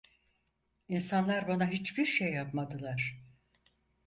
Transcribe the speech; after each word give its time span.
İnsanlar 0.87 1.47
bana 1.47 1.67
hiçbir 1.69 2.05
şey 2.05 2.33
yapmadılar… 2.33 3.21